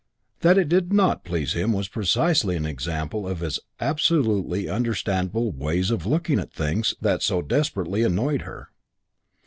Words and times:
That 0.39 0.57
it 0.57 0.67
did 0.67 0.91
not 0.91 1.23
please 1.23 1.53
him 1.53 1.73
was 1.73 1.87
precisely 1.87 2.55
an 2.55 2.65
example 2.65 3.27
of 3.27 3.41
his 3.41 3.59
"absolutely 3.79 4.67
un 4.67 4.77
understandable" 4.77 5.51
ways 5.51 5.91
of 5.91 6.07
looking 6.07 6.39
at 6.39 6.51
things 6.51 6.95
that 7.01 7.21
so 7.21 7.43
desperately 7.43 8.01
annoyed 8.01 8.41
her. 8.41 8.69